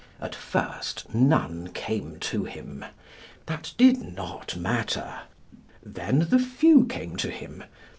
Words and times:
At 0.19 0.33
first 0.33 1.13
none 1.13 1.67
came 1.73 2.17
to 2.21 2.43
him. 2.45 2.83
That 3.45 3.75
did 3.77 3.99
not 4.15 4.57
matter. 4.57 5.13
Then 5.83 6.25
the 6.27 6.39
few 6.39 6.87
came 6.87 7.17
to 7.17 7.29
him. 7.29 7.63